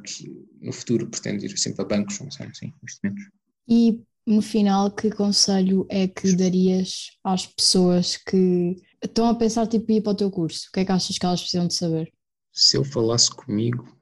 [0.61, 3.23] no futuro pretendo ir sempre a bancos, não sei, assim, investimentos.
[3.67, 9.91] E no final, que conselho é que darias às pessoas que estão a pensar tipo
[9.91, 10.67] ir para o teu curso?
[10.69, 12.11] O que é que achas que elas precisam de saber?
[12.51, 13.97] Se eu falasse comigo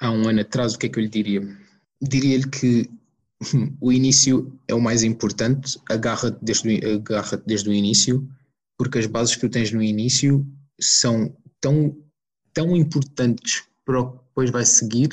[0.00, 1.42] há um ano atrás, o que é que eu lhe diria?
[2.00, 2.88] Diria-lhe que
[3.80, 8.26] o início é o mais importante, agarra desde, agarra desde o início,
[8.80, 10.42] porque as bases que tu tens no início
[10.80, 11.94] são tão,
[12.50, 15.08] tão importantes para o que depois vai seguir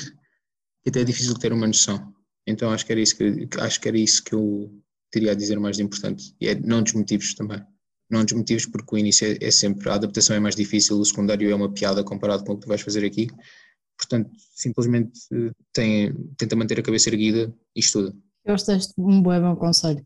[0.82, 2.14] que até é difícil ter uma noção.
[2.46, 4.72] Então acho que era isso que, acho que, era isso que eu
[5.10, 6.34] teria a dizer mais de importante.
[6.40, 7.62] E é não desmotives também.
[8.08, 11.50] Não desmotives porque o início é, é, sempre, a adaptação é mais difícil, o secundário
[11.50, 13.28] é uma piada comparado com o que tu vais fazer aqui.
[13.98, 15.12] Portanto, simplesmente
[15.74, 18.16] tem, tenta manter a cabeça erguida e estuda.
[18.46, 20.02] Eu gosto deste um bom, bom conselho.